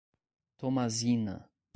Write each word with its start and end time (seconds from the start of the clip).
Tomazina 0.57 1.45